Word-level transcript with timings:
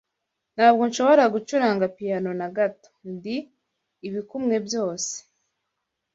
Ntabwo 0.55 0.81
nshobora 0.89 1.23
gucuranga 1.33 1.85
piyano 1.95 2.31
na 2.39 2.47
gato. 2.57 2.89
Ndi 3.11 3.35
ibikumwe 4.07 4.55
byose 4.67 5.13